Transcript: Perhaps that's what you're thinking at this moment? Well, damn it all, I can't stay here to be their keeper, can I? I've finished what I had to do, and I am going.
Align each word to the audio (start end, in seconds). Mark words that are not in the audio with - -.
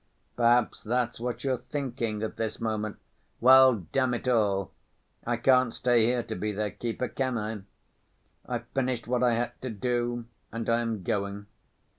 Perhaps 0.35 0.81
that's 0.81 1.19
what 1.19 1.43
you're 1.43 1.59
thinking 1.59 2.23
at 2.23 2.35
this 2.35 2.59
moment? 2.59 2.97
Well, 3.39 3.85
damn 3.91 4.15
it 4.15 4.27
all, 4.27 4.71
I 5.27 5.37
can't 5.37 5.71
stay 5.75 6.07
here 6.07 6.23
to 6.23 6.33
be 6.35 6.51
their 6.51 6.71
keeper, 6.71 7.07
can 7.07 7.37
I? 7.37 7.61
I've 8.47 8.65
finished 8.69 9.05
what 9.07 9.21
I 9.21 9.35
had 9.35 9.61
to 9.61 9.69
do, 9.69 10.25
and 10.51 10.67
I 10.67 10.81
am 10.81 11.03
going. 11.03 11.45